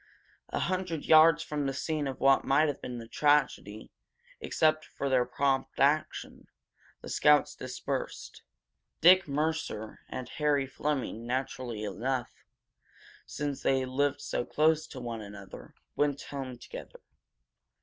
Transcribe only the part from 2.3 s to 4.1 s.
might have been a tragedy,